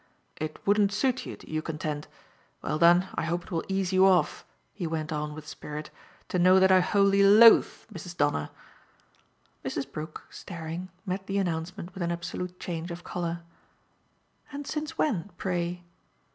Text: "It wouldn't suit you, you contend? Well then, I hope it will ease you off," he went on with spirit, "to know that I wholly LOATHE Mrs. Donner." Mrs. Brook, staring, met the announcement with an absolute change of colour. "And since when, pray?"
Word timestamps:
"It 0.37 0.57
wouldn't 0.65 0.91
suit 0.91 1.27
you, 1.27 1.37
you 1.45 1.61
contend? 1.61 2.07
Well 2.63 2.79
then, 2.79 3.09
I 3.13 3.25
hope 3.25 3.43
it 3.43 3.51
will 3.51 3.63
ease 3.67 3.93
you 3.93 4.07
off," 4.07 4.43
he 4.73 4.87
went 4.87 5.13
on 5.13 5.35
with 5.35 5.45
spirit, 5.47 5.91
"to 6.29 6.39
know 6.39 6.59
that 6.59 6.71
I 6.71 6.79
wholly 6.79 7.21
LOATHE 7.21 7.85
Mrs. 7.93 8.17
Donner." 8.17 8.49
Mrs. 9.63 9.91
Brook, 9.91 10.25
staring, 10.31 10.89
met 11.05 11.27
the 11.27 11.37
announcement 11.37 11.93
with 11.93 12.01
an 12.01 12.11
absolute 12.11 12.59
change 12.59 12.89
of 12.89 13.03
colour. 13.03 13.43
"And 14.51 14.65
since 14.65 14.97
when, 14.97 15.29
pray?" 15.37 15.83